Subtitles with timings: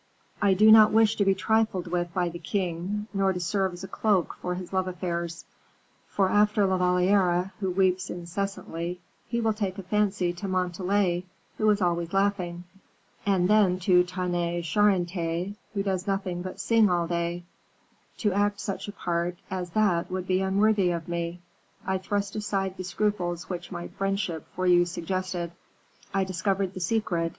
[0.41, 3.83] I do not wish to be trifled with by the king, nor to serve as
[3.83, 5.45] a cloak for his love affairs;
[6.07, 11.23] for after La Valliere, who weeps incessantly, he will take a fancy to Montalais,
[11.59, 12.63] who is always laughing;
[13.27, 17.43] and then to Tonnay Charente, who does nothing but sing all day;
[18.17, 21.41] to act such a part as that would be unworthy of me.
[21.85, 25.51] I thrust aside the scruples which my friendship for you suggested.
[26.11, 27.29] I discovered the secret.